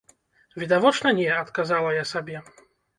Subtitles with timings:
[0.61, 2.47] Відавочна не, адказвала я сабе.